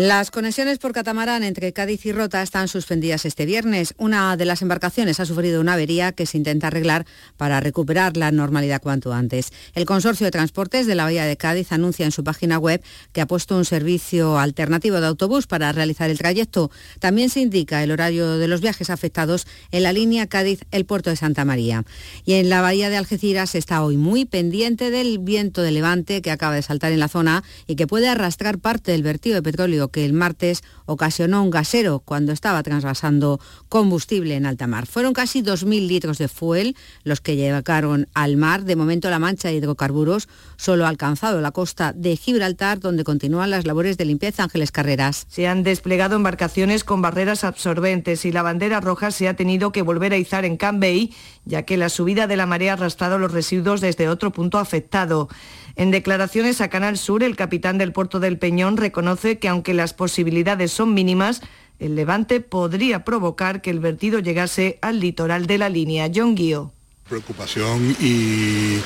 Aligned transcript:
Las 0.00 0.30
conexiones 0.30 0.78
por 0.78 0.92
catamarán 0.92 1.42
entre 1.42 1.72
Cádiz 1.72 2.06
y 2.06 2.12
Rota 2.12 2.40
están 2.40 2.68
suspendidas 2.68 3.24
este 3.24 3.46
viernes. 3.46 3.94
Una 3.98 4.36
de 4.36 4.44
las 4.44 4.62
embarcaciones 4.62 5.18
ha 5.18 5.26
sufrido 5.26 5.60
una 5.60 5.72
avería 5.72 6.12
que 6.12 6.24
se 6.24 6.38
intenta 6.38 6.68
arreglar 6.68 7.04
para 7.36 7.58
recuperar 7.58 8.16
la 8.16 8.30
normalidad 8.30 8.80
cuanto 8.80 9.12
antes. 9.12 9.52
El 9.74 9.86
Consorcio 9.86 10.24
de 10.24 10.30
Transportes 10.30 10.86
de 10.86 10.94
la 10.94 11.02
Bahía 11.02 11.24
de 11.24 11.36
Cádiz 11.36 11.72
anuncia 11.72 12.04
en 12.04 12.12
su 12.12 12.22
página 12.22 12.60
web 12.60 12.80
que 13.10 13.20
ha 13.20 13.26
puesto 13.26 13.56
un 13.56 13.64
servicio 13.64 14.38
alternativo 14.38 15.00
de 15.00 15.08
autobús 15.08 15.48
para 15.48 15.72
realizar 15.72 16.10
el 16.10 16.18
trayecto. 16.18 16.70
También 17.00 17.28
se 17.28 17.40
indica 17.40 17.82
el 17.82 17.90
horario 17.90 18.38
de 18.38 18.46
los 18.46 18.60
viajes 18.60 18.90
afectados 18.90 19.48
en 19.72 19.82
la 19.82 19.92
línea 19.92 20.28
Cádiz-El 20.28 20.86
Puerto 20.86 21.10
de 21.10 21.16
Santa 21.16 21.44
María. 21.44 21.84
Y 22.24 22.34
en 22.34 22.50
la 22.50 22.60
Bahía 22.60 22.88
de 22.88 22.98
Algeciras 22.98 23.56
está 23.56 23.82
hoy 23.82 23.96
muy 23.96 24.26
pendiente 24.26 24.92
del 24.92 25.18
viento 25.18 25.60
de 25.60 25.72
levante 25.72 26.22
que 26.22 26.30
acaba 26.30 26.54
de 26.54 26.62
saltar 26.62 26.92
en 26.92 27.00
la 27.00 27.08
zona 27.08 27.42
y 27.66 27.74
que 27.74 27.88
puede 27.88 28.08
arrastrar 28.08 28.60
parte 28.60 28.92
del 28.92 29.02
vertido 29.02 29.34
de 29.34 29.42
petróleo 29.42 29.87
que 29.88 30.04
el 30.04 30.12
martes 30.12 30.62
ocasionó 30.86 31.42
un 31.42 31.50
gasero 31.50 32.00
cuando 32.00 32.32
estaba 32.32 32.62
trasvasando 32.62 33.40
combustible 33.68 34.36
en 34.36 34.46
alta 34.46 34.66
mar. 34.66 34.86
Fueron 34.86 35.12
casi 35.12 35.42
2.000 35.42 35.86
litros 35.86 36.18
de 36.18 36.28
fuel 36.28 36.76
los 37.04 37.20
que 37.20 37.36
llegaron 37.36 38.08
al 38.14 38.36
mar. 38.36 38.64
De 38.64 38.76
momento 38.76 39.10
la 39.10 39.18
mancha 39.18 39.48
de 39.48 39.54
hidrocarburos 39.54 40.28
solo 40.56 40.86
ha 40.86 40.88
alcanzado 40.88 41.40
la 41.40 41.50
costa 41.50 41.92
de 41.92 42.16
Gibraltar, 42.16 42.80
donde 42.80 43.04
continúan 43.04 43.50
las 43.50 43.66
labores 43.66 43.96
de 43.96 44.04
limpieza. 44.04 44.28
Ángeles 44.38 44.72
Carreras. 44.72 45.26
Se 45.28 45.46
han 45.46 45.62
desplegado 45.62 46.16
embarcaciones 46.16 46.84
con 46.84 47.02
barreras 47.02 47.44
absorbentes 47.44 48.24
y 48.24 48.32
la 48.32 48.42
bandera 48.42 48.80
roja 48.80 49.10
se 49.10 49.28
ha 49.28 49.34
tenido 49.34 49.72
que 49.72 49.82
volver 49.82 50.12
a 50.12 50.16
izar 50.16 50.44
en 50.44 50.56
Cambay, 50.56 51.12
ya 51.48 51.62
que 51.62 51.78
la 51.78 51.88
subida 51.88 52.26
de 52.26 52.36
la 52.36 52.46
marea 52.46 52.72
ha 52.72 52.74
arrastrado 52.74 53.18
los 53.18 53.32
residuos 53.32 53.80
desde 53.80 54.08
otro 54.08 54.30
punto 54.30 54.58
afectado. 54.58 55.28
En 55.76 55.90
declaraciones 55.90 56.60
a 56.60 56.68
Canal 56.68 56.98
Sur, 56.98 57.22
el 57.22 57.36
capitán 57.36 57.78
del 57.78 57.92
puerto 57.92 58.20
del 58.20 58.38
Peñón 58.38 58.76
reconoce 58.76 59.38
que 59.38 59.48
aunque 59.48 59.74
las 59.74 59.94
posibilidades 59.94 60.72
son 60.72 60.92
mínimas, 60.92 61.40
el 61.78 61.96
levante 61.96 62.40
podría 62.40 63.04
provocar 63.04 63.62
que 63.62 63.70
el 63.70 63.80
vertido 63.80 64.18
llegase 64.18 64.78
al 64.82 65.00
litoral 65.00 65.46
de 65.46 65.58
la 65.58 65.68
línea. 65.68 66.10
John 66.14 66.34
Guío. 66.34 66.72
Preocupación 67.08 67.96
y, 68.00 68.80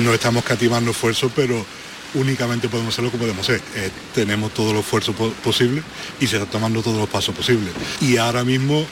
no 0.00 0.14
estamos 0.14 0.44
cativando 0.44 0.92
esfuerzos, 0.92 1.30
pero 1.36 1.66
únicamente 2.14 2.68
podemos 2.68 2.94
hacer 2.94 3.04
lo 3.04 3.10
que 3.10 3.18
podemos 3.18 3.46
hacer. 3.46 3.60
Eh, 3.74 3.90
tenemos 4.14 4.54
todos 4.54 4.72
los 4.72 4.84
esfuerzos 4.84 5.14
posibles 5.42 5.84
y 6.18 6.26
se 6.26 6.36
está 6.36 6.48
tomando 6.48 6.82
todos 6.82 6.96
los 6.96 7.08
pasos 7.10 7.34
posibles. 7.34 7.74
Y 8.00 8.16
ahora 8.16 8.44
mismo 8.44 8.86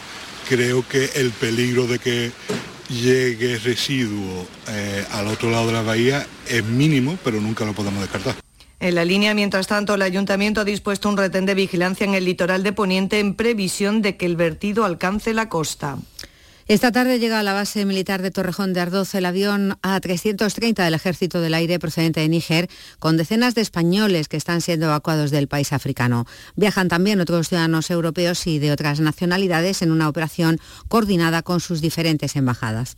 creo 0.48 0.86
que 0.86 1.08
el 1.14 1.30
peligro 1.30 1.86
de 1.86 1.98
que 1.98 2.32
llegue 2.92 3.58
residuo 3.58 4.46
eh, 4.68 5.04
al 5.12 5.28
otro 5.28 5.50
lado 5.50 5.66
de 5.68 5.72
la 5.72 5.82
bahía 5.82 6.26
es 6.48 6.64
mínimo, 6.64 7.18
pero 7.24 7.40
nunca 7.40 7.64
lo 7.64 7.72
podemos 7.72 8.00
descartar. 8.00 8.36
En 8.80 8.96
la 8.96 9.04
línea, 9.04 9.32
mientras 9.32 9.68
tanto, 9.68 9.94
el 9.94 10.02
ayuntamiento 10.02 10.60
ha 10.60 10.64
dispuesto 10.64 11.08
un 11.08 11.16
retén 11.16 11.46
de 11.46 11.54
vigilancia 11.54 12.04
en 12.04 12.14
el 12.14 12.24
litoral 12.24 12.64
de 12.64 12.72
Poniente 12.72 13.20
en 13.20 13.34
previsión 13.34 14.02
de 14.02 14.16
que 14.16 14.26
el 14.26 14.36
vertido 14.36 14.84
alcance 14.84 15.32
la 15.34 15.48
costa. 15.48 15.98
Esta 16.72 16.90
tarde 16.90 17.18
llega 17.18 17.38
a 17.38 17.42
la 17.42 17.52
base 17.52 17.84
militar 17.84 18.22
de 18.22 18.30
Torrejón 18.30 18.72
de 18.72 18.80
Ardoz 18.80 19.14
el 19.14 19.26
avión 19.26 19.76
A330 19.82 20.82
del 20.82 20.94
Ejército 20.94 21.42
del 21.42 21.52
Aire 21.52 21.78
procedente 21.78 22.20
de 22.20 22.30
Níger, 22.30 22.70
con 22.98 23.18
decenas 23.18 23.54
de 23.54 23.60
españoles 23.60 24.26
que 24.26 24.38
están 24.38 24.62
siendo 24.62 24.86
evacuados 24.86 25.30
del 25.30 25.48
país 25.48 25.74
africano. 25.74 26.24
Viajan 26.56 26.88
también 26.88 27.20
otros 27.20 27.50
ciudadanos 27.50 27.90
europeos 27.90 28.46
y 28.46 28.58
de 28.58 28.72
otras 28.72 29.00
nacionalidades 29.00 29.82
en 29.82 29.90
una 29.90 30.08
operación 30.08 30.60
coordinada 30.88 31.42
con 31.42 31.60
sus 31.60 31.82
diferentes 31.82 32.36
embajadas. 32.36 32.96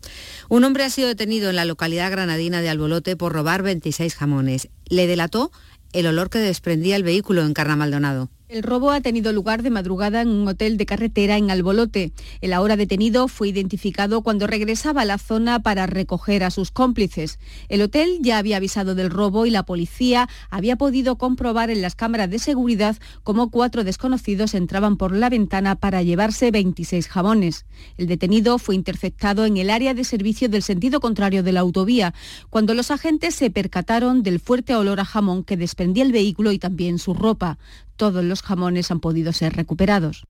Un 0.49 0.63
hombre 0.63 0.85
ha 0.85 0.91
sido 0.91 1.09
detenido 1.09 1.51
en 1.51 1.57
la 1.57 1.65
localidad 1.65 2.13
granadina 2.13 2.61
de 2.61 2.69
Albolote 2.69 3.17
por 3.17 3.33
robar 3.33 3.65
26 3.65 4.15
jamones. 4.15 4.69
Le 4.87 5.09
delató 5.09 5.51
el 5.93 6.07
olor 6.07 6.31
que 6.31 6.39
desprendía 6.39 6.95
el 6.95 7.03
vehículo 7.03 7.43
en 7.43 7.55
Carna 7.55 7.75
Maldonado. 7.75 8.31
El 8.47 8.63
robo 8.63 8.91
ha 8.91 9.01
tenido 9.01 9.33
lugar 9.33 9.63
de 9.63 9.71
madrugada 9.71 10.21
en 10.21 10.29
un 10.29 10.47
hotel 10.47 10.77
de 10.77 10.85
carretera 10.85 11.39
en 11.39 11.51
Albolote. 11.51 12.13
El 12.43 12.53
ahora 12.53 12.77
detenido 12.77 13.27
fue 13.27 13.49
identificado 13.49 14.21
cuando 14.21 14.47
regresaba 14.47 15.01
a 15.01 15.07
la 15.07 15.17
zona 15.17 15.63
para 15.63 15.87
recoger 15.87 16.45
a 16.45 16.51
sus 16.51 16.71
cómplices. 16.71 17.39
El 17.71 17.81
hotel 17.81 18.19
ya 18.21 18.37
había 18.37 18.59
avisado 18.59 18.95
del 18.95 19.09
robo 19.09 19.47
y 19.47 19.51
la 19.51 19.63
policía 19.63 20.29
había 20.51 20.77
podido 20.77 21.17
comprobar 21.17 21.71
en 21.71 21.81
las 21.81 21.95
cámaras 21.95 22.29
de 22.29 22.39
seguridad 22.39 22.99
cómo 23.23 23.51
cuatro 23.51 23.83
desconocidos 23.83 24.53
entraban 24.53 24.99
por 24.99 25.17
la 25.17 25.31
ventana 25.31 25.77
para 25.77 26.03
llevarse 26.03 26.51
26 26.51 27.09
jamones. 27.09 27.65
El 27.97 28.09
detenido 28.09 28.59
fue 28.59 28.75
interceptado 28.75 29.47
en 29.47 29.57
el 29.57 29.71
área 29.71 29.95
de 29.95 30.05
servicio 30.05 30.51
del 30.51 30.63
sentido 30.63 31.01
contrario 31.01 31.43
de 31.43 31.53
la 31.53 31.61
autovía, 31.61 32.13
cuando 32.51 32.75
los 32.75 32.91
agentes 32.91 33.35
se 33.35 33.49
percataron 33.49 34.23
del 34.23 34.39
fuerte 34.39 34.77
olor 34.77 35.01
a 35.01 35.07
jamón 35.07 35.45
que 35.45 35.57
desprendía 35.57 36.05
el 36.05 36.13
vehículo 36.13 36.53
y 36.53 36.59
también 36.59 36.99
su 36.99 37.15
ropa 37.15 37.57
todos 37.97 38.25
los 38.25 38.43
jamones 38.43 38.91
han 38.91 39.01
podido 39.01 39.33
ser 39.33 39.55
recuperados. 39.55 40.27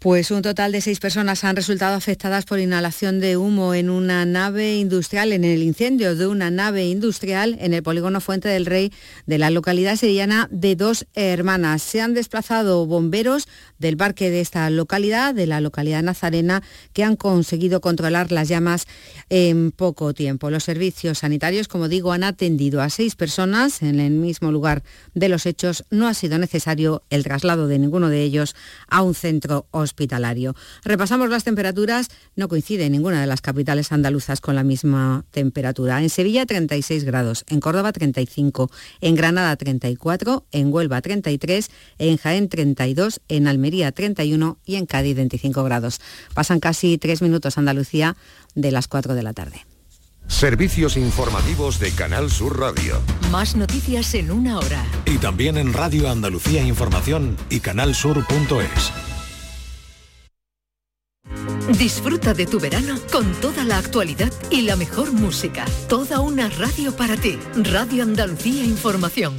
Pues 0.00 0.30
un 0.30 0.40
total 0.40 0.72
de 0.72 0.80
seis 0.80 0.98
personas 0.98 1.44
han 1.44 1.56
resultado 1.56 1.94
afectadas 1.94 2.46
por 2.46 2.58
inhalación 2.58 3.20
de 3.20 3.36
humo 3.36 3.74
en 3.74 3.90
una 3.90 4.24
nave 4.24 4.76
industrial, 4.76 5.30
en 5.30 5.44
el 5.44 5.62
incendio 5.62 6.16
de 6.16 6.26
una 6.26 6.50
nave 6.50 6.86
industrial 6.86 7.58
en 7.60 7.74
el 7.74 7.82
polígono 7.82 8.22
Fuente 8.22 8.48
del 8.48 8.64
Rey 8.64 8.94
de 9.26 9.36
la 9.36 9.50
localidad 9.50 9.96
sevillana 9.96 10.48
de 10.50 10.74
Dos 10.74 11.06
Hermanas. 11.12 11.82
Se 11.82 12.00
han 12.00 12.14
desplazado 12.14 12.86
bomberos 12.86 13.46
del 13.78 13.98
parque 13.98 14.30
de 14.30 14.40
esta 14.40 14.70
localidad, 14.70 15.34
de 15.34 15.46
la 15.46 15.60
localidad 15.60 16.02
nazarena, 16.02 16.62
que 16.94 17.04
han 17.04 17.16
conseguido 17.16 17.82
controlar 17.82 18.32
las 18.32 18.48
llamas 18.48 18.86
en 19.28 19.70
poco 19.70 20.14
tiempo. 20.14 20.48
Los 20.48 20.64
servicios 20.64 21.18
sanitarios, 21.18 21.68
como 21.68 21.88
digo, 21.88 22.12
han 22.12 22.24
atendido 22.24 22.80
a 22.80 22.88
seis 22.88 23.16
personas 23.16 23.82
en 23.82 24.00
el 24.00 24.12
mismo 24.12 24.50
lugar 24.50 24.82
de 25.12 25.28
los 25.28 25.44
hechos. 25.44 25.84
No 25.90 26.08
ha 26.08 26.14
sido 26.14 26.38
necesario 26.38 27.02
el 27.10 27.22
traslado 27.22 27.68
de 27.68 27.78
ninguno 27.78 28.08
de 28.08 28.22
ellos 28.22 28.56
a 28.88 29.02
un 29.02 29.14
centro 29.14 29.66
hospitalario 29.72 29.89
hospitalario. 29.90 30.54
Repasamos 30.84 31.28
las 31.28 31.44
temperaturas, 31.44 32.08
no 32.36 32.48
coincide 32.48 32.88
ninguna 32.88 33.20
de 33.20 33.26
las 33.26 33.40
capitales 33.40 33.92
andaluzas 33.92 34.40
con 34.40 34.54
la 34.54 34.62
misma 34.62 35.24
temperatura. 35.30 36.00
En 36.00 36.10
Sevilla 36.10 36.46
36 36.46 37.04
grados, 37.04 37.44
en 37.48 37.60
Córdoba 37.60 37.92
35, 37.92 38.70
en 39.00 39.14
Granada 39.16 39.54
34, 39.56 40.46
en 40.52 40.72
Huelva 40.72 41.00
33, 41.00 41.70
en 41.98 42.16
Jaén 42.16 42.48
32, 42.48 43.20
en 43.28 43.48
Almería 43.48 43.92
31 43.92 44.58
y 44.64 44.76
en 44.76 44.86
Cádiz 44.86 45.16
25 45.16 45.64
grados. 45.64 46.00
Pasan 46.34 46.60
casi 46.60 46.98
tres 46.98 47.20
minutos 47.20 47.58
Andalucía 47.58 48.16
de 48.54 48.70
las 48.70 48.88
4 48.88 49.14
de 49.14 49.22
la 49.22 49.32
tarde. 49.32 49.66
Servicios 50.30 50.96
informativos 50.96 51.80
de 51.80 51.90
Canal 51.90 52.30
Sur 52.30 52.58
Radio. 52.58 53.00
Más 53.32 53.56
noticias 53.56 54.14
en 54.14 54.30
una 54.30 54.58
hora. 54.58 54.86
Y 55.04 55.18
también 55.18 55.58
en 55.58 55.72
Radio 55.72 56.08
Andalucía 56.08 56.62
Información 56.62 57.36
y 57.50 57.60
canalsur.es. 57.60 59.09
Disfruta 61.78 62.34
de 62.34 62.46
tu 62.46 62.58
verano 62.58 62.96
con 63.12 63.32
toda 63.40 63.64
la 63.64 63.78
actualidad 63.78 64.32
y 64.50 64.62
la 64.62 64.76
mejor 64.76 65.12
música. 65.12 65.64
Toda 65.88 66.20
una 66.20 66.48
radio 66.48 66.94
para 66.96 67.16
ti. 67.16 67.38
Radio 67.54 68.02
Andalucía 68.02 68.64
Información. 68.64 69.36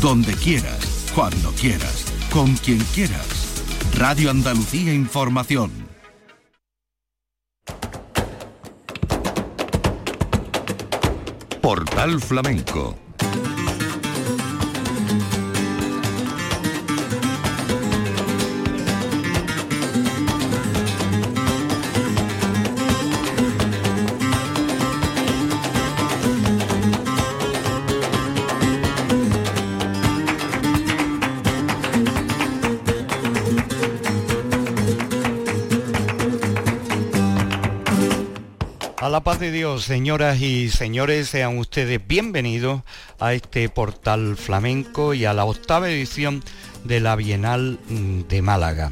Donde 0.00 0.34
quieras, 0.34 1.12
cuando 1.14 1.50
quieras, 1.52 2.06
con 2.32 2.54
quien 2.56 2.78
quieras. 2.94 3.26
Radio 3.96 4.30
Andalucía 4.30 4.92
Información. 4.92 5.70
Portal 11.60 12.20
Flamenco 12.20 13.03
la 39.14 39.22
paz 39.22 39.38
de 39.38 39.52
Dios, 39.52 39.84
señoras 39.84 40.40
y 40.40 40.68
señores, 40.70 41.28
sean 41.28 41.56
ustedes 41.58 42.04
bienvenidos 42.04 42.82
a 43.20 43.32
este 43.32 43.68
portal 43.68 44.36
flamenco 44.36 45.14
y 45.14 45.24
a 45.24 45.32
la 45.32 45.44
octava 45.44 45.88
edición 45.88 46.42
de 46.82 46.98
la 46.98 47.14
Bienal 47.14 47.78
mm, 47.88 48.22
de 48.22 48.42
Málaga. 48.42 48.90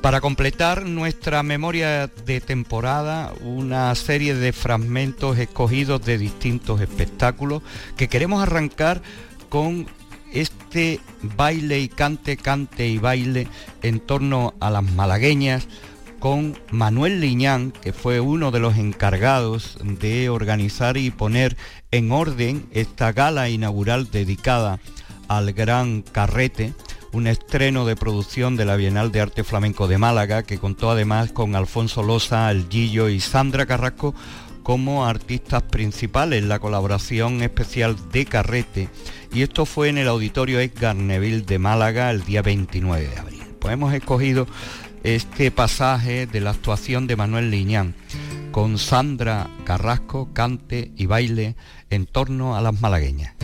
Para 0.00 0.22
completar 0.22 0.86
nuestra 0.86 1.42
memoria 1.42 2.06
de 2.06 2.40
temporada, 2.40 3.34
una 3.42 3.94
serie 3.94 4.34
de 4.34 4.54
fragmentos 4.54 5.36
escogidos 5.36 6.02
de 6.02 6.16
distintos 6.16 6.80
espectáculos 6.80 7.62
que 7.98 8.08
queremos 8.08 8.42
arrancar 8.42 9.02
con 9.50 9.86
este 10.32 10.98
baile 11.36 11.78
y 11.78 11.90
cante, 11.90 12.38
cante 12.38 12.88
y 12.88 12.96
baile 12.96 13.48
en 13.82 14.00
torno 14.00 14.54
a 14.60 14.70
las 14.70 14.82
malagueñas 14.82 15.68
con 16.22 16.56
Manuel 16.70 17.20
Liñán, 17.20 17.72
que 17.72 17.92
fue 17.92 18.20
uno 18.20 18.52
de 18.52 18.60
los 18.60 18.76
encargados 18.76 19.76
de 19.82 20.30
organizar 20.30 20.96
y 20.96 21.10
poner 21.10 21.56
en 21.90 22.12
orden 22.12 22.64
esta 22.70 23.12
gala 23.12 23.48
inaugural 23.48 24.08
dedicada 24.08 24.78
al 25.26 25.52
Gran 25.52 26.02
Carrete, 26.02 26.74
un 27.10 27.26
estreno 27.26 27.86
de 27.86 27.96
producción 27.96 28.56
de 28.56 28.64
la 28.64 28.76
Bienal 28.76 29.10
de 29.10 29.20
Arte 29.20 29.42
Flamenco 29.42 29.88
de 29.88 29.98
Málaga, 29.98 30.44
que 30.44 30.58
contó 30.58 30.92
además 30.92 31.32
con 31.32 31.56
Alfonso 31.56 32.04
Loza, 32.04 32.52
El 32.52 32.68
Gillo 32.70 33.08
y 33.08 33.18
Sandra 33.18 33.66
Carrasco 33.66 34.14
como 34.62 35.04
artistas 35.04 35.64
principales, 35.64 36.44
la 36.44 36.60
colaboración 36.60 37.42
especial 37.42 37.96
de 38.12 38.26
Carrete, 38.26 38.88
y 39.32 39.42
esto 39.42 39.66
fue 39.66 39.88
en 39.88 39.98
el 39.98 40.06
Auditorio 40.06 40.60
Edgar 40.60 40.94
Neville 40.94 41.42
de 41.42 41.58
Málaga 41.58 42.12
el 42.12 42.22
día 42.22 42.42
29 42.42 43.08
de 43.08 43.18
abril. 43.18 43.42
Pues 43.58 43.74
hemos 43.74 43.92
escogido 43.92 44.46
este 45.02 45.50
pasaje 45.50 46.26
de 46.26 46.40
la 46.40 46.50
actuación 46.50 47.06
de 47.06 47.16
Manuel 47.16 47.50
Liñán 47.50 47.94
con 48.52 48.78
Sandra 48.78 49.48
Carrasco, 49.64 50.28
cante 50.32 50.92
y 50.96 51.06
baile 51.06 51.56
en 51.90 52.06
torno 52.06 52.56
a 52.56 52.60
las 52.60 52.80
malagueñas. 52.80 53.34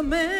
Amén. 0.00 0.39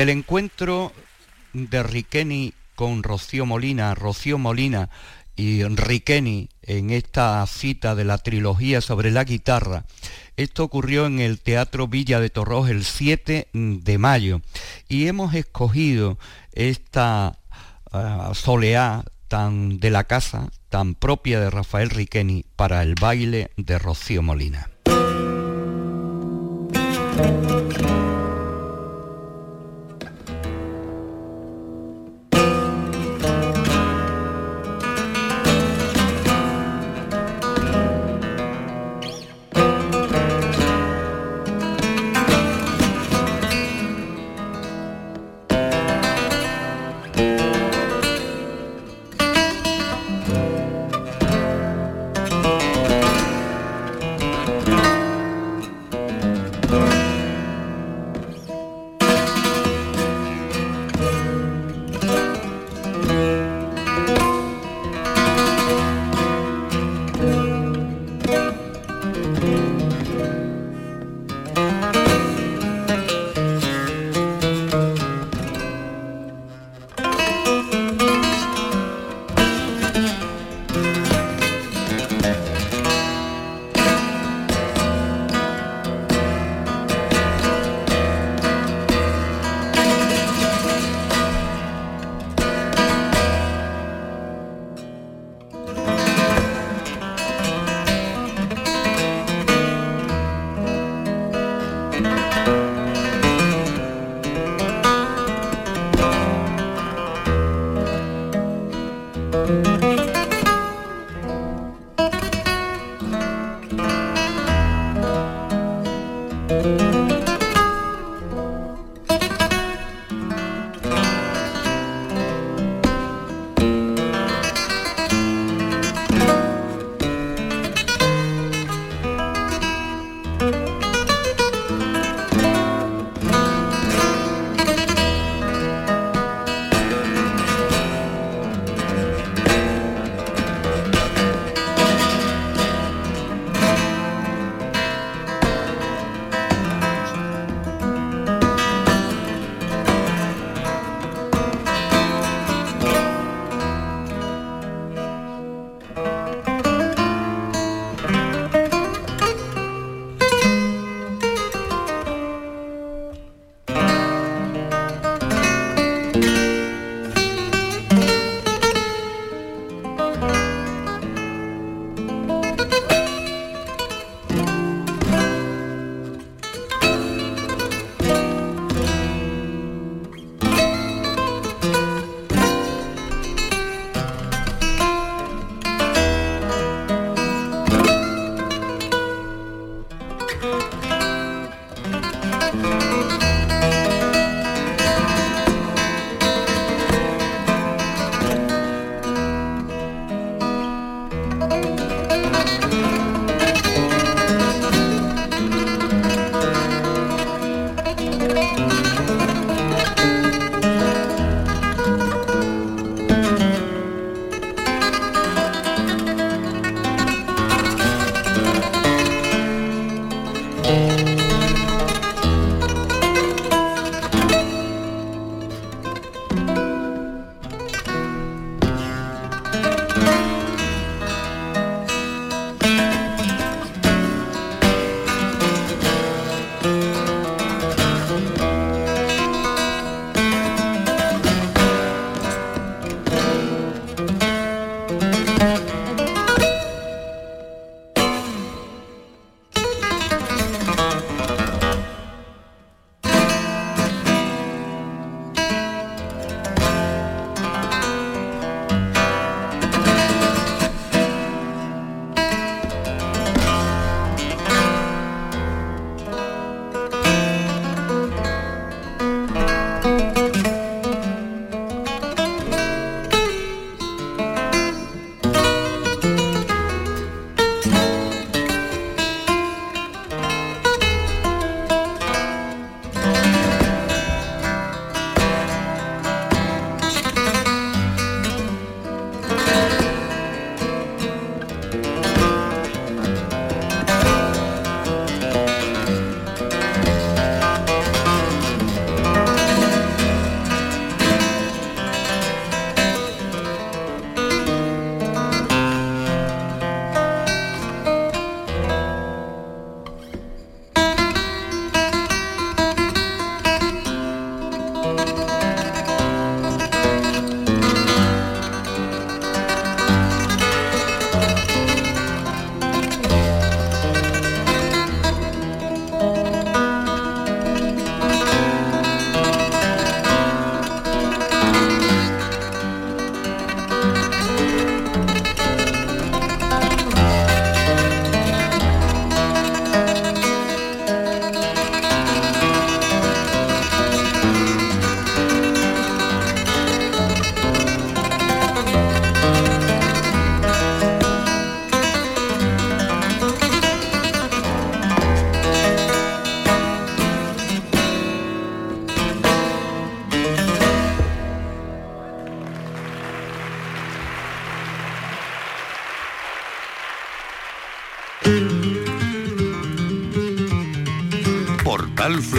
Del 0.00 0.08
encuentro 0.08 0.94
de 1.52 1.82
Riqueni 1.82 2.54
con 2.74 3.02
Rocío 3.02 3.44
Molina, 3.44 3.94
Rocío 3.94 4.38
Molina 4.38 4.88
y 5.36 5.62
Riqueni 5.62 6.48
en 6.62 6.88
esta 6.88 7.46
cita 7.46 7.94
de 7.94 8.04
la 8.04 8.16
trilogía 8.16 8.80
sobre 8.80 9.10
la 9.10 9.24
guitarra, 9.24 9.84
esto 10.38 10.64
ocurrió 10.64 11.04
en 11.04 11.20
el 11.20 11.38
Teatro 11.38 11.86
Villa 11.86 12.18
de 12.18 12.30
Torros 12.30 12.70
el 12.70 12.86
7 12.86 13.48
de 13.52 13.98
mayo 13.98 14.40
y 14.88 15.06
hemos 15.06 15.34
escogido 15.34 16.18
esta 16.54 17.38
uh, 17.92 18.34
soleá 18.34 19.04
tan 19.28 19.80
de 19.80 19.90
la 19.90 20.04
casa, 20.04 20.48
tan 20.70 20.94
propia 20.94 21.40
de 21.40 21.50
Rafael 21.50 21.90
Riqueni 21.90 22.46
para 22.56 22.82
el 22.82 22.94
baile 22.94 23.50
de 23.58 23.78
Rocío 23.78 24.22
Molina. 24.22 24.70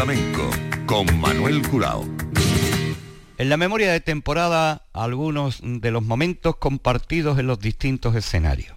Flamenco 0.03 0.49
con 0.87 1.19
Manuel 1.19 1.61
Curao. 1.69 2.03
En 3.37 3.49
la 3.49 3.57
memoria 3.57 3.91
de 3.91 3.99
temporada, 3.99 4.87
algunos 4.93 5.59
de 5.61 5.91
los 5.91 6.01
momentos 6.01 6.55
compartidos 6.55 7.37
en 7.37 7.45
los 7.45 7.59
distintos 7.59 8.15
escenarios. 8.15 8.75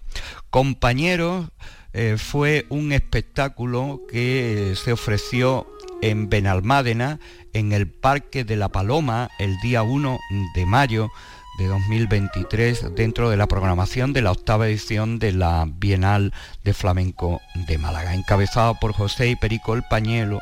Compañeros 0.51 1.49
eh, 1.93 2.17
fue 2.19 2.67
un 2.69 2.91
espectáculo 2.91 4.01
que 4.07 4.75
se 4.75 4.91
ofreció 4.91 5.65
en 6.03 6.29
Benalmádena, 6.29 7.19
en 7.53 7.71
el 7.71 7.87
Parque 7.87 8.43
de 8.43 8.57
la 8.57 8.69
Paloma, 8.69 9.29
el 9.39 9.57
día 9.63 9.81
1 9.81 10.19
de 10.53 10.65
mayo 10.67 11.09
de 11.57 11.65
2023 11.65 12.93
dentro 12.93 13.31
de 13.31 13.37
la 13.37 13.47
programación 13.47 14.13
de 14.13 14.21
la 14.21 14.31
octava 14.31 14.67
edición 14.67 15.17
de 15.17 15.31
la 15.31 15.65
Bienal 15.67 16.33
de 16.63 16.75
Flamenco 16.75 17.41
de 17.67 17.79
Málaga, 17.79 18.13
encabezado 18.13 18.75
por 18.79 18.93
José 18.93 19.29
y 19.29 19.35
Perico 19.35 19.73
el 19.73 19.81
Pañuelo, 19.89 20.39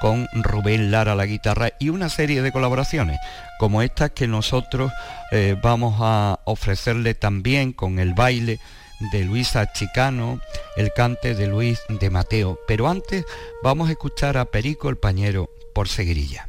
con 0.00 0.28
Rubén 0.32 0.90
Lara 0.90 1.14
la 1.14 1.26
guitarra 1.26 1.72
y 1.78 1.88
una 1.88 2.08
serie 2.08 2.42
de 2.42 2.52
colaboraciones 2.52 3.18
como 3.58 3.82
estas 3.82 4.10
que 4.10 4.26
nosotros 4.26 4.92
eh, 5.32 5.56
vamos 5.62 5.96
a 6.00 6.40
ofrecerle 6.44 7.14
también 7.14 7.72
con 7.72 7.98
el 7.98 8.14
baile 8.14 8.58
de 9.12 9.24
Luisa 9.24 9.72
Chicano, 9.72 10.40
el 10.76 10.92
cante 10.92 11.34
de 11.34 11.46
Luis 11.46 11.80
de 11.88 12.10
Mateo. 12.10 12.58
Pero 12.66 12.88
antes 12.88 13.24
vamos 13.62 13.88
a 13.88 13.92
escuchar 13.92 14.36
a 14.36 14.46
Perico 14.46 14.88
el 14.88 14.96
Pañero 14.96 15.50
por 15.74 15.88
Seguirilla. 15.88 16.48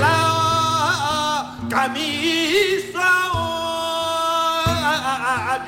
la 0.00 1.56
camisa 1.68 3.10
o 3.32 3.44
a 5.32 5.64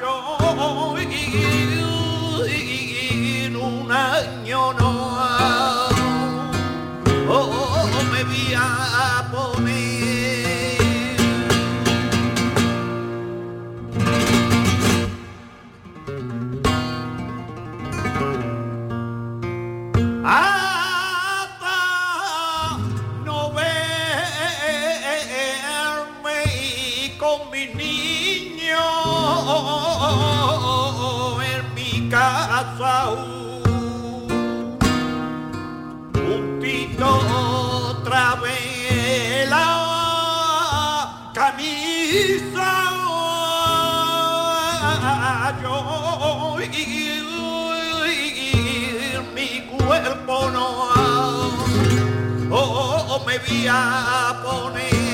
me 53.26 53.38
voy 53.38 53.66
a 53.68 54.40
poner. 54.42 55.05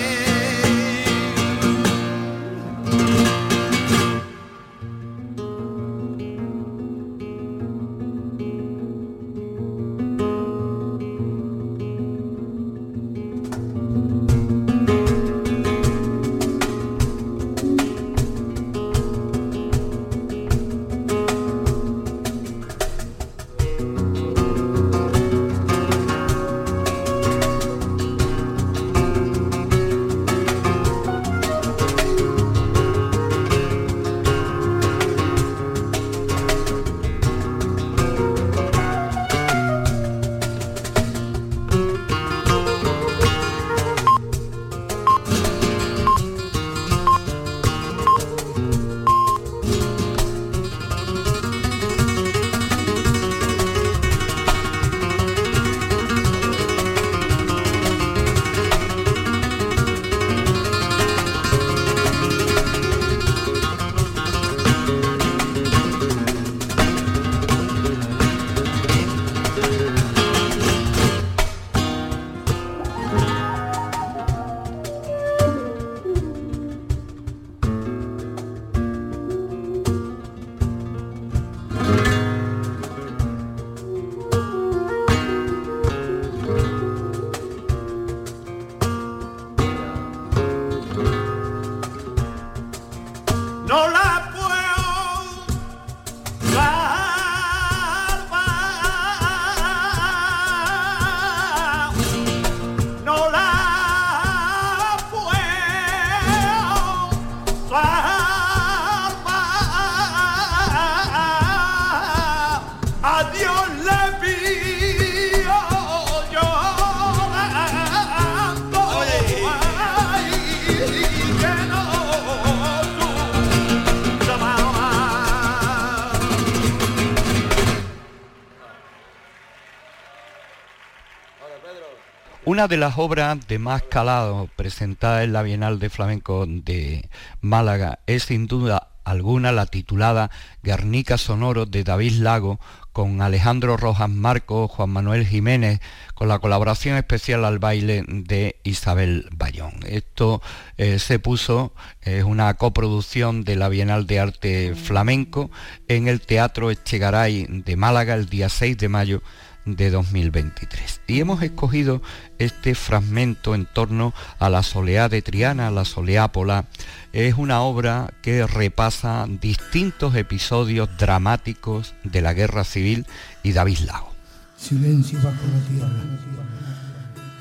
Una 132.63 132.69
de 132.69 132.77
las 132.77 132.97
obras 132.97 133.49
de 133.49 133.59
más 133.59 133.83
calado 133.83 134.49
presentadas 134.55 135.25
en 135.25 135.33
la 135.33 135.43
Bienal 135.43 135.81
de 135.81 135.91
Flamenco 135.91 136.47
de 136.47 137.09
Málaga 137.41 137.99
es 138.07 138.23
sin 138.23 138.47
duda 138.47 138.91
alguna 139.03 139.51
la 139.51 139.67
titulada 139.67 140.31
Guernica 140.63 141.19
Sonoro 141.19 141.67
de 141.67 141.83
David 141.83 142.21
Lago 142.21 142.61
con 142.93 143.21
Alejandro 143.21 143.77
Rojas 143.77 144.09
Marco, 144.09 144.69
Juan 144.69 144.91
Manuel 144.91 145.27
Jiménez, 145.27 145.81
con 146.15 146.29
la 146.29 146.39
colaboración 146.39 146.97
especial 146.97 147.45
al 147.45 147.59
baile 147.59 148.05
de 148.07 148.61
Isabel 148.63 149.29
Bayón. 149.33 149.81
Esto 149.85 150.41
eh, 150.77 151.01
se 151.01 151.19
puso, 151.19 151.75
es 152.01 152.23
una 152.23 152.55
coproducción 152.55 153.43
de 153.43 153.57
la 153.57 153.71
Bienal 153.71 154.07
de 154.07 154.21
Arte 154.21 154.75
Flamenco 154.77 155.51
en 155.89 156.07
el 156.07 156.21
Teatro 156.21 156.71
Echegaray 156.71 157.45
de 157.49 157.75
Málaga 157.75 158.15
el 158.15 158.29
día 158.29 158.49
6 158.49 158.79
de 158.79 158.89
mayo 158.89 159.21
de 159.65 159.91
2023. 159.91 161.01
Y 161.07 161.21
hemos 161.21 161.43
escogido 161.43 162.03
este 162.39 162.75
fragmento 162.75 163.55
en 163.55 163.67
torno 163.67 164.13
a 164.39 164.51
la 164.51 164.63
soleá 164.63 165.09
de 165.09 165.23
Triana, 165.23 165.71
la 165.71 165.85
soleápola. 165.85 166.67
Es 167.13 167.35
una 167.37 167.63
obra 167.63 168.13
que 168.23 168.47
repasa 168.47 169.27
distintos 169.29 170.15
episodios 170.17 170.89
dramáticos 170.99 171.95
de 172.05 172.23
la 172.23 172.35
guerra 172.35 172.65
civil 172.65 173.07
y 173.43 173.53
David 173.53 173.79
Lago. 173.87 174.13
Silencio 174.57 175.19
bajo 175.23 175.43
la 175.53 175.69
tierra, 175.69 176.03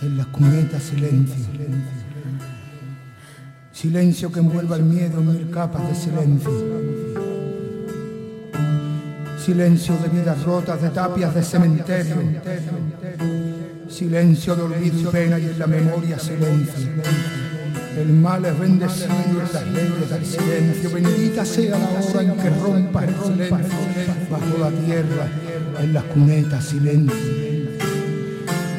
en 0.01 0.17
las 0.17 0.27
cunetas 0.27 0.83
silencio. 0.83 1.45
Silencio 3.71 4.31
que 4.31 4.39
envuelva 4.39 4.75
el 4.75 4.83
miedo 4.83 5.19
en 5.19 5.27
mil 5.27 5.49
capas 5.49 5.87
de 5.87 5.95
silencio 5.95 7.20
Silencio 9.43 9.97
de 9.97 10.07
vidas 10.09 10.43
rotas, 10.43 10.79
de 10.83 10.89
tapias 10.91 11.33
de 11.33 11.41
cementerio. 11.41 12.15
Silencio 13.89 14.55
de 14.55 14.61
olvido 14.61 14.99
y 14.99 15.05
pena 15.05 15.39
y 15.39 15.45
en 15.45 15.57
la 15.57 15.65
memoria 15.65 16.19
silencio. 16.19 16.89
El 17.97 18.13
mal 18.13 18.45
es 18.45 18.59
bendecido 18.59 19.09
en 19.09 19.51
las 19.51 19.67
leyes 19.67 20.09
del 20.11 20.25
silencio. 20.27 20.91
Bendita 20.91 21.43
sea 21.43 21.79
la 21.79 21.89
hora 21.89 22.21
en 22.21 22.37
que 22.37 22.49
rompa 22.51 23.03
el 23.03 23.15
silencio 23.15 23.79
bajo 24.29 24.57
la 24.59 24.69
tierra, 24.69 25.27
en 25.79 25.93
las 25.93 26.03
cunetas 26.03 26.63
silencio. 26.63 27.17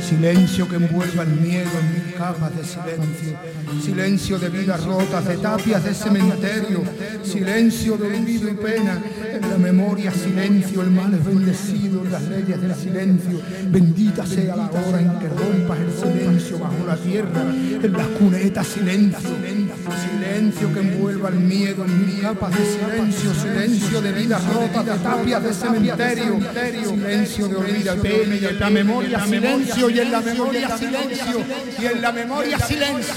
Silencio 0.01 0.69
que 0.69 0.77
envuelva 0.77 1.25
el 1.25 1.31
miedo 1.41 1.71
en 1.81 1.93
mil 1.93 2.02
capas 2.23 2.57
de 2.57 2.65
silencio. 2.65 3.37
Silencio 3.83 4.39
de 4.39 4.49
vidas 4.49 4.85
rotas, 4.85 5.25
de 5.27 5.37
tapias 5.39 5.83
de 5.83 5.93
cementerio. 5.93 6.83
Silencio 7.25 7.97
de 7.97 8.07
olvido 8.07 8.49
y 8.49 8.55
pena. 8.55 9.03
En 9.33 9.51
la 9.51 9.59
memoria 9.59 10.13
silencio, 10.13 10.83
el 10.83 10.91
mal 10.91 11.13
es 11.15 11.25
bendecido 11.25 12.05
en 12.05 12.13
las 12.13 12.23
leyes 12.23 12.61
del 12.61 12.75
silencio. 12.77 13.41
Bendita 13.71 14.25
sea 14.25 14.55
la 14.55 14.71
hora 14.71 15.01
en 15.01 15.19
que 15.19 15.29
rompas 15.29 15.79
el 15.81 15.93
silencio 15.93 16.59
bajo 16.61 16.87
la 16.87 16.97
tierra. 16.97 17.43
En 17.87 17.93
las 17.93 18.07
cunetas 18.19 18.67
silencio. 18.69 19.35
Silencio 20.07 20.73
que 20.75 20.81
envuelva 20.81 21.29
el 21.31 21.41
miedo 21.41 21.85
en 21.85 22.21
capas 22.23 22.53
de 22.57 22.65
silencio. 22.65 23.35
Silencio 23.35 24.01
de 24.01 24.13
vidas 24.13 24.43
rotas, 24.55 24.87
de 24.87 24.97
tapias 24.99 25.43
de 25.43 25.53
cementerio. 25.53 26.39
Silencio 26.87 27.49
de 27.49 27.57
olvido 27.57 27.97
y 27.97 27.99
pena. 27.99 28.37
Y 28.37 28.45
en 28.45 28.61
la 28.61 28.71
memoria 28.71 29.27
silencio 29.27 29.91
y 29.91 29.99
en 29.99 30.13
la 30.13 30.21
memoria 30.21 30.79
silencio, 30.79 31.39
y 31.81 31.87
en 31.87 32.01
la 32.01 32.12
memoria 32.13 32.59
silencio. 32.59 33.15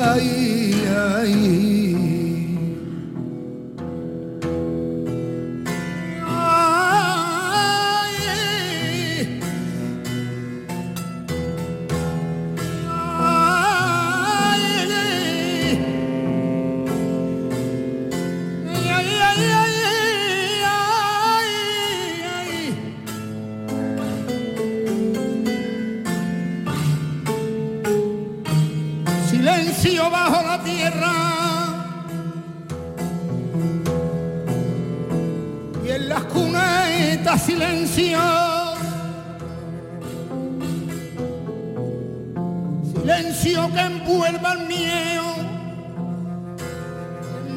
Ay, 0.00 0.86
ay. 1.18 1.77
Silencio. 37.36 38.18
Silencio 42.92 43.72
que 43.74 43.80
envuelva 43.80 44.52
el 44.52 44.66
miedo. 44.66 45.24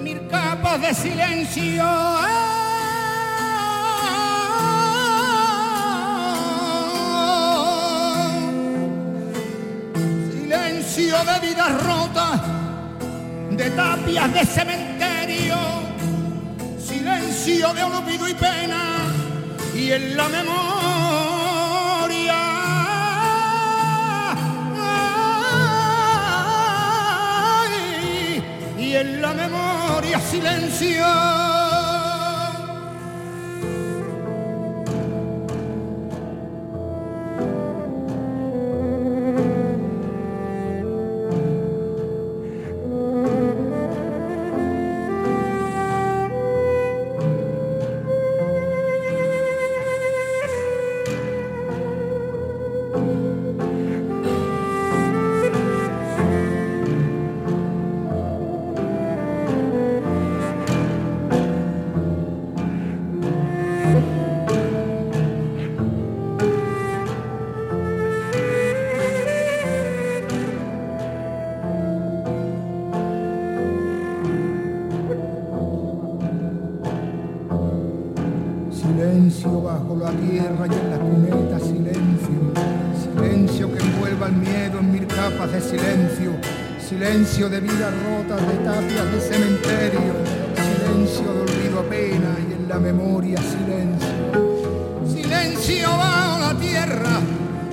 Mil 0.04 0.28
capas 0.28 0.82
de 0.82 0.94
silencio. 0.94 1.86
Silencio 10.32 11.18
de 11.24 11.48
vidas 11.48 11.84
rotas, 11.84 12.42
de 13.52 13.70
tapias 13.70 14.34
de 14.34 14.46
cementerio. 14.46 15.56
Silencio 16.80 17.74
de 17.74 17.84
olvido 17.84 18.28
y 18.28 18.34
pena 18.34 19.01
y 19.82 19.92
en 19.94 20.16
la 20.16 20.30
memoria. 20.30 20.60
Y 28.78 28.96
en 28.96 29.22
la 29.22 29.34
memoria 29.34 30.20
silencio 30.20 31.61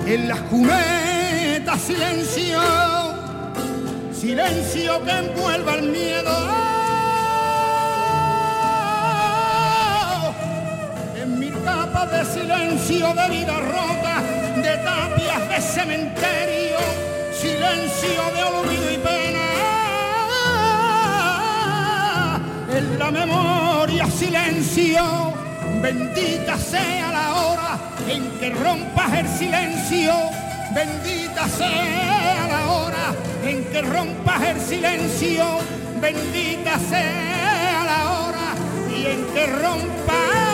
en 0.05 0.27
las 0.27 0.39
cunetas 0.41 1.81
silencio, 1.81 2.59
silencio 4.13 5.03
que 5.03 5.11
envuelva 5.11 5.75
el 5.75 5.91
miedo. 5.91 6.31
En 11.21 11.39
mi 11.39 11.49
capa 11.49 12.05
de 12.07 12.25
silencio 12.25 13.13
de 13.13 13.29
vida 13.29 13.59
rota, 13.59 14.21
de 14.55 14.77
tapias 14.83 15.49
de 15.49 15.61
cementerio, 15.61 16.77
silencio 17.33 18.21
de 18.35 18.43
olvido 18.43 18.91
y 18.91 18.97
pena. 18.97 19.45
en 22.77 22.99
la 22.99 23.11
memoria 23.11 24.05
silencio, 24.07 25.33
bendita 25.81 26.57
sea 26.57 27.11
la 27.11 27.35
hora 27.35 27.79
en 28.07 28.29
que 28.39 28.49
rompas 28.49 29.13
el 29.13 29.27
silencio, 29.27 30.13
bendita 30.73 31.47
sea 31.47 32.47
la 32.47 32.71
hora 32.71 33.13
en 33.43 33.63
que 33.65 33.81
rompas 33.81 34.41
el 34.43 34.59
silencio, 34.59 35.45
bendita 36.01 36.77
sea 36.79 37.83
la 37.85 38.11
hora 38.11 38.47
y 38.95 39.05
en 39.05 39.25
que 39.33 39.45
rompas 39.47 40.48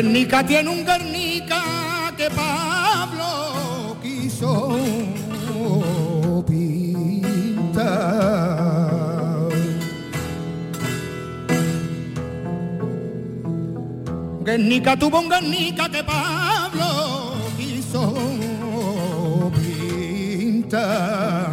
Guernica 0.00 0.46
tiene 0.46 0.70
un 0.70 0.84
Guernica 0.84 2.14
que 2.16 2.30
Pablo 2.30 3.96
quiso 4.00 4.78
pintar. 6.46 7.88
Guernica 14.44 14.96
tuvo 14.96 15.18
un 15.18 15.28
Guernica 15.28 15.88
que 15.88 16.04
Pablo 16.04 17.32
quiso 17.56 18.14
pintar. 19.52 21.50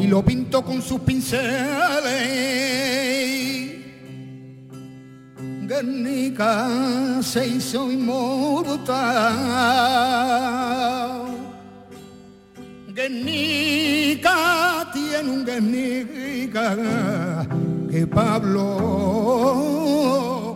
Y 0.00 0.06
lo 0.06 0.24
pintó 0.24 0.64
con 0.64 0.80
sus 0.80 1.00
pinceles. 1.00 3.03
Guernica 5.74 7.20
se 7.20 7.48
hizo 7.48 7.90
inmortal. 7.90 8.94
Guernica 12.94 14.36
tiene 14.92 15.30
un 15.32 15.44
Guernica 15.44 16.76
que 17.90 18.06
Pablo 18.06 18.60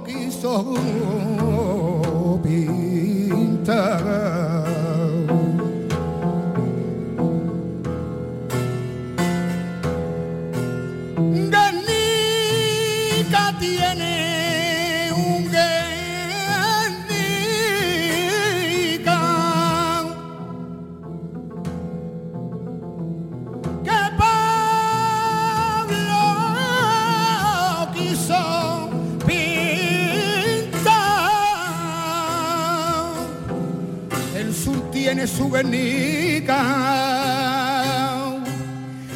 quiso 0.06 0.74
pintar. 2.44 4.27
Guernica 35.49 36.62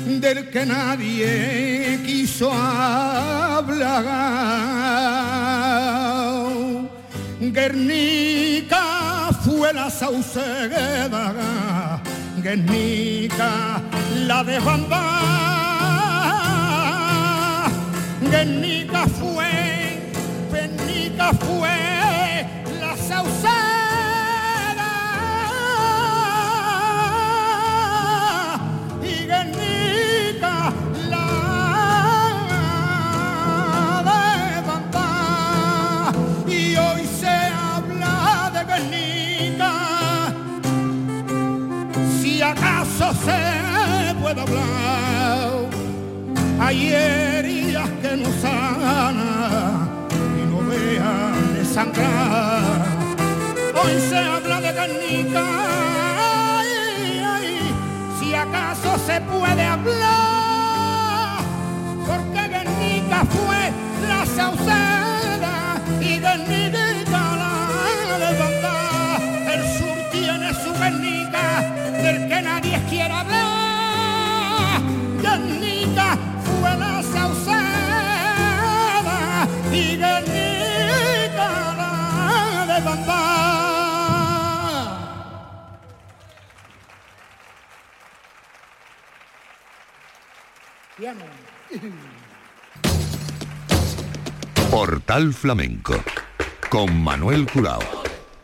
del 0.06 0.50
que 0.50 0.64
nadie 0.64 2.00
quiso 2.06 2.50
hablar. 2.52 4.04
Guernica 7.40 9.30
fue 9.44 9.72
la 9.74 9.90
sauceda, 9.90 11.34
Guernica 12.42 13.82
la 14.26 14.42
desbandada. 14.44 15.22
Guernica 18.22 19.06
fue, 19.06 20.12
Guernica 20.50 21.32
fue 21.34 21.71
hablar 44.40 45.66
hay 46.60 46.92
heridas 46.92 47.88
que 48.00 48.16
no 48.16 48.30
sanan 48.40 49.88
y 50.38 50.46
no 50.50 50.58
vean 50.68 51.54
de 51.54 51.64
sangrar 51.64 52.86
hoy 53.74 54.00
se 54.08 54.16
habla 54.16 54.60
de 54.60 54.72
Guernica 54.72 55.44
ay, 56.58 57.22
ay, 57.24 57.74
si 58.18 58.34
acaso 58.34 58.98
se 59.06 59.20
puede 59.22 59.64
hablar 59.64 61.40
porque 62.06 62.48
Guernica 62.48 63.24
fue 63.26 63.72
la 64.08 64.26
sauceda 64.26 65.11
Portal 94.70 95.34
Flamenco 95.34 95.94
con 96.68 97.02
Manuel 97.02 97.46
Curao. 97.46 97.80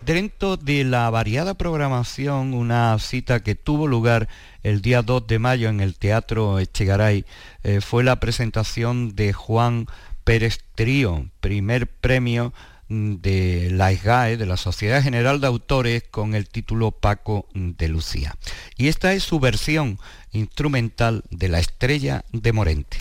Dentro 0.01 0.57
de 0.57 0.85
la 0.85 1.09
variada 1.11 1.55
programación, 1.55 2.55
una 2.55 2.99
cita 2.99 3.43
que 3.43 3.55
tuvo 3.55 3.87
lugar 3.87 4.29
el 4.63 4.81
día 4.83 5.03
2 5.03 5.27
de 5.27 5.39
mayo 5.39 5.69
en 5.69 5.81
el 5.81 5.99
Teatro 5.99 6.59
Echegaray 6.59 7.25
eh, 7.63 7.81
fue 7.81 8.05
la 8.05 8.19
presentación 8.21 9.15
de 9.15 9.33
Juan 9.33 9.87
Pérez 10.29 10.59
primer 11.41 11.87
premio 11.87 12.53
mm, 12.89 13.15
de 13.15 13.71
la 13.73 13.91
SGAE, 13.95 14.37
de 14.37 14.45
la 14.45 14.59
Sociedad 14.59 15.03
General 15.03 15.41
de 15.41 15.47
Autores, 15.47 16.03
con 16.11 16.35
el 16.35 16.51
título 16.51 16.91
Paco 16.91 17.49
de 17.55 17.89
Lucía. 17.89 18.37
Y 18.77 18.89
esta 18.89 19.15
es 19.15 19.23
su 19.23 19.41
versión 19.41 19.99
instrumental 20.33 21.25
de 21.31 21.49
La 21.49 21.61
Estrella 21.61 22.27
de 22.31 22.53
Morente. 22.53 22.99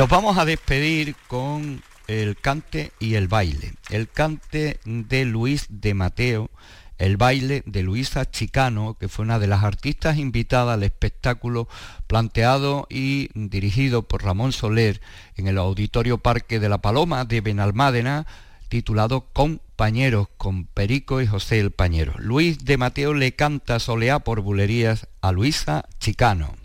Nos 0.00 0.08
vamos 0.08 0.38
a 0.38 0.46
despedir 0.46 1.14
con 1.28 1.82
el 2.06 2.34
cante 2.38 2.90
y 3.00 3.16
el 3.16 3.28
baile. 3.28 3.74
El 3.90 4.08
cante 4.08 4.80
de 4.86 5.26
Luis 5.26 5.66
de 5.68 5.92
Mateo, 5.92 6.48
el 6.96 7.18
baile 7.18 7.62
de 7.66 7.82
Luisa 7.82 8.24
Chicano, 8.24 8.96
que 8.98 9.08
fue 9.08 9.26
una 9.26 9.38
de 9.38 9.46
las 9.46 9.62
artistas 9.62 10.16
invitadas 10.16 10.72
al 10.72 10.84
espectáculo 10.84 11.68
planteado 12.06 12.86
y 12.88 13.28
dirigido 13.34 14.08
por 14.08 14.24
Ramón 14.24 14.52
Soler 14.52 15.02
en 15.36 15.48
el 15.48 15.58
Auditorio 15.58 16.16
Parque 16.16 16.60
de 16.60 16.70
la 16.70 16.78
Paloma 16.78 17.26
de 17.26 17.42
Benalmádena, 17.42 18.26
titulado 18.70 19.26
Compañeros 19.34 20.28
con 20.38 20.64
Perico 20.64 21.20
y 21.20 21.26
José 21.26 21.60
el 21.60 21.72
Pañero. 21.72 22.14
Luis 22.16 22.64
de 22.64 22.78
Mateo 22.78 23.12
le 23.12 23.32
canta 23.36 23.78
soleá 23.78 24.20
por 24.20 24.40
bulerías 24.40 25.08
a 25.20 25.30
Luisa 25.30 25.84
Chicano. 25.98 26.59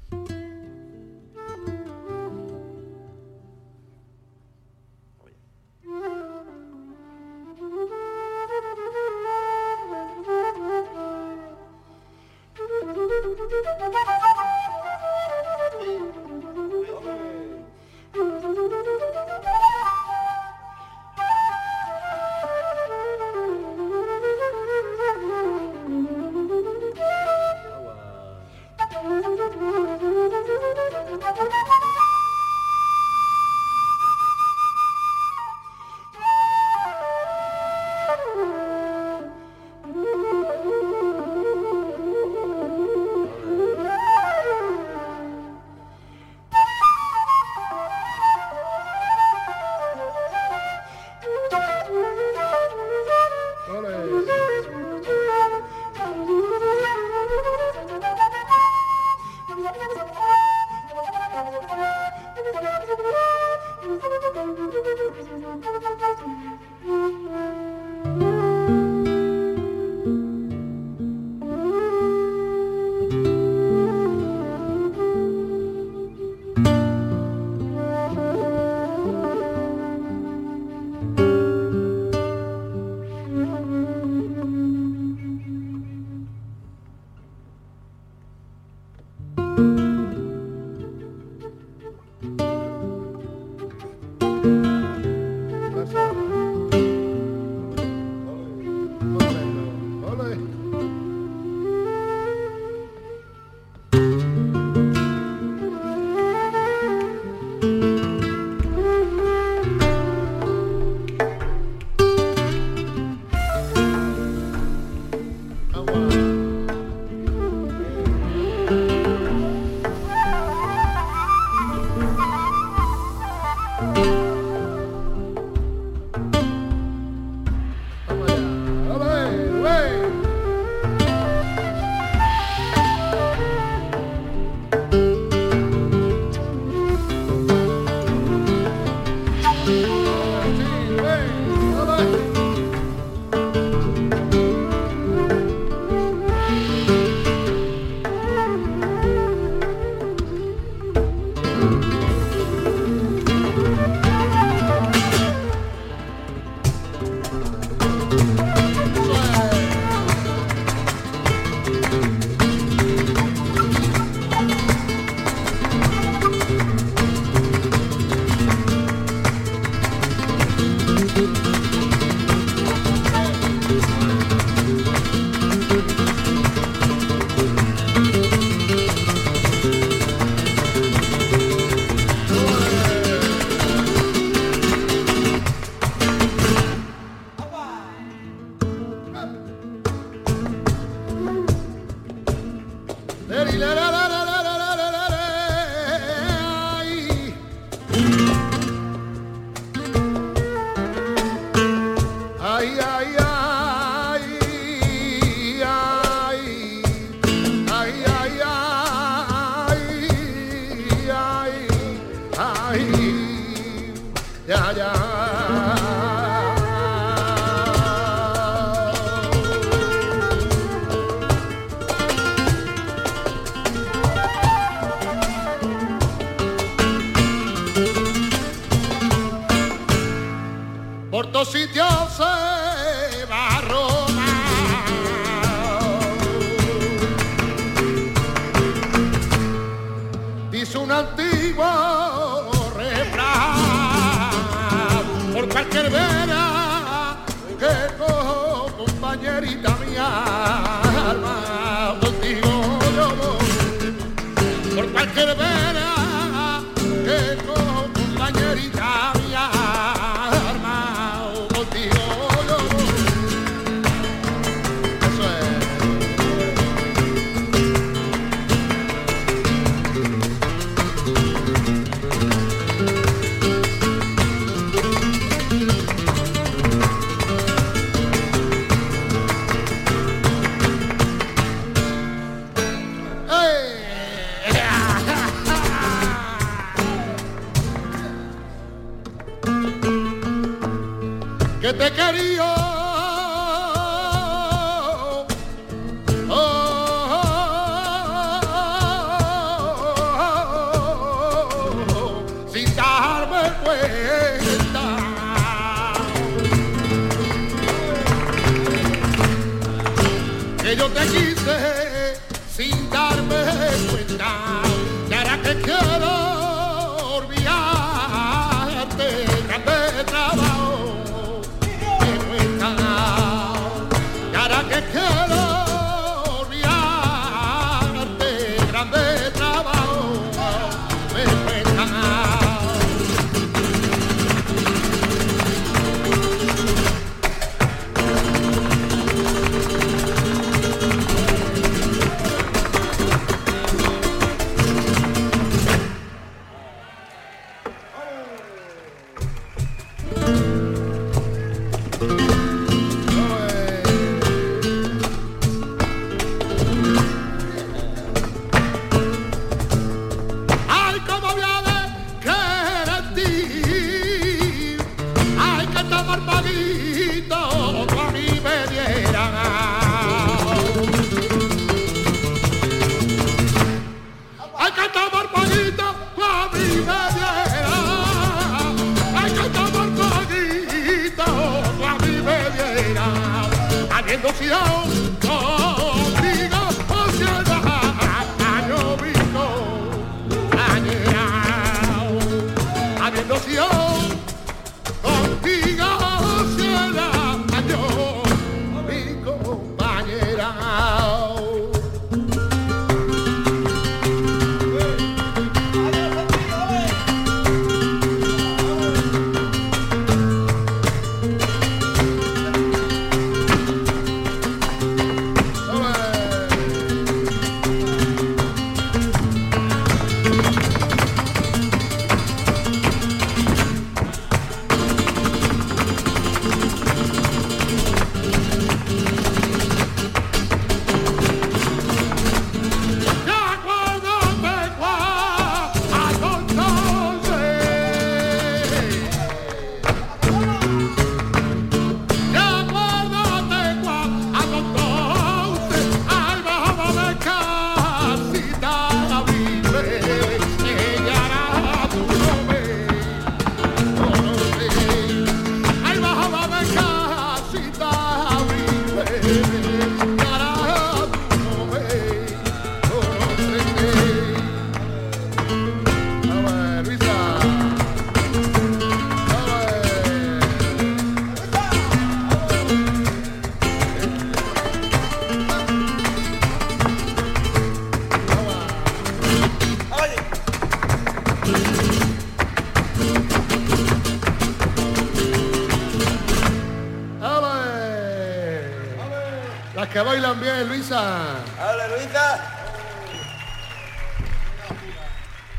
Bien, 490.41 490.67
Luisa. 490.67 491.35
¡Dale, 491.57 491.95
Luisa! 491.95 492.55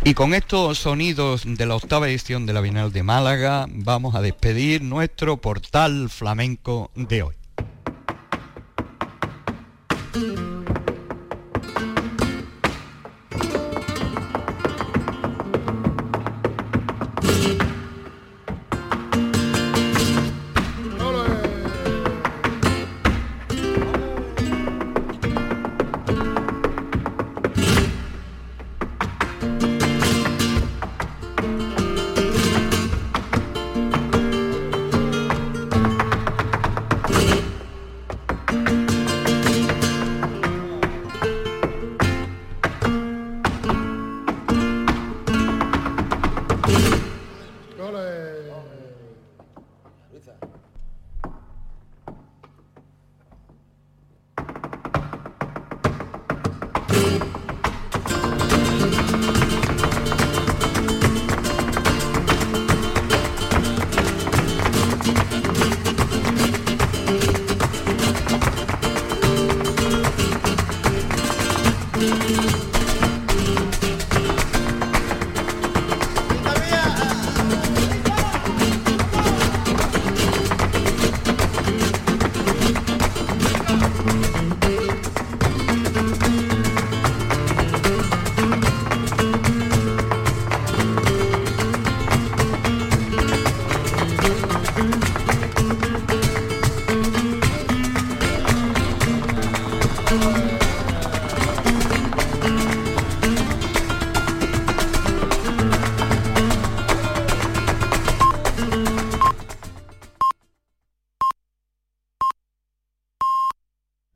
Y 0.05 0.15
con 0.15 0.35
estos 0.35 0.79
sonidos 0.79 1.43
de 1.45 1.67
la 1.67 1.75
octava 1.75 2.09
edición 2.09 2.47
de 2.47 2.53
la 2.53 2.61
Bienal 2.61 2.93
de 2.93 3.03
Málaga 3.03 3.67
vamos 3.69 4.15
a 4.15 4.21
despedir 4.21 4.83
nuestro 4.83 5.39
portal 5.39 6.09
flamenco 6.11 6.93
de 6.95 7.23
hoy. 7.23 7.35